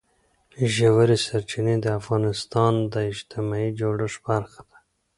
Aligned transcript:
ژورې 0.75 1.17
سرچینې 1.25 1.75
د 1.83 1.87
افغانستان 1.99 2.73
د 2.93 2.95
اجتماعي 3.11 3.69
جوړښت 3.79 4.19
برخه 4.27 4.61
ده. 4.69 4.77